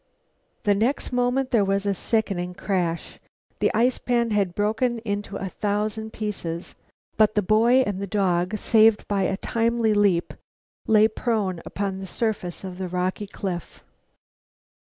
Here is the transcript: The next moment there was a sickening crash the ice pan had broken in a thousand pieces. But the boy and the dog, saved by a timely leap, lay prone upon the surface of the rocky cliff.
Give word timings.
The 0.63 0.73
next 0.73 1.11
moment 1.11 1.51
there 1.51 1.63
was 1.63 1.85
a 1.85 1.93
sickening 1.93 2.55
crash 2.55 3.19
the 3.59 3.69
ice 3.75 3.99
pan 3.99 4.31
had 4.31 4.55
broken 4.55 4.97
in 5.05 5.23
a 5.33 5.47
thousand 5.47 6.11
pieces. 6.11 6.73
But 7.17 7.35
the 7.35 7.43
boy 7.43 7.81
and 7.83 8.01
the 8.01 8.07
dog, 8.07 8.57
saved 8.57 9.07
by 9.07 9.21
a 9.25 9.37
timely 9.37 9.93
leap, 9.93 10.33
lay 10.87 11.07
prone 11.07 11.61
upon 11.67 11.99
the 11.99 12.07
surface 12.07 12.63
of 12.63 12.79
the 12.79 12.87
rocky 12.87 13.27
cliff. 13.27 13.83